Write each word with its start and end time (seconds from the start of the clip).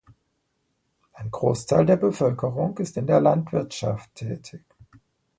Ein 1.13 1.29
Großteil 1.29 1.85
der 1.85 1.95
Bevölkerung 1.97 2.75
ist 2.79 2.97
in 2.97 3.05
der 3.05 3.21
Landwirtschaft 3.21 4.15
tätig. 4.15 4.65